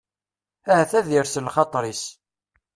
[0.71, 2.03] Ahat ad d-ires lxaṭer-is.